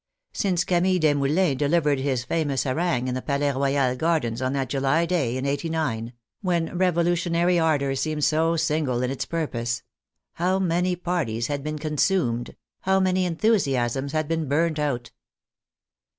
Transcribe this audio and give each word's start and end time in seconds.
Since 0.33 0.63
Camille 0.63 0.97
Desmoulins 0.99 1.59
delivered 1.59 1.99
his 1.99 2.23
famous 2.23 2.63
harangue 2.63 3.07
in 3.07 3.13
the 3.13 3.21
Palais 3.21 3.51
Royal 3.51 3.95
Gardens 3.95 4.41
on 4.41 4.53
that 4.53 4.67
July 4.69 5.05
day 5.05 5.37
in 5.37 5.45
'89, 5.45 6.13
when 6.41 6.75
revolutionary 6.75 7.59
ardor 7.59 7.93
seemed 7.93 8.23
so 8.23 8.55
single 8.55 9.03
in 9.03 9.11
its 9.11 9.25
purpose— 9.25 9.83
how 10.41 10.57
many 10.57 10.95
parties 10.95 11.45
had 11.45 11.63
been 11.63 11.77
con 11.77 11.97
sumed, 11.97 12.55
how 12.79 12.99
many 12.99 13.25
enthusiasms 13.27 14.11
had 14.11 14.27
been 14.27 14.49
burnt 14.49 14.79
out! 14.79 15.11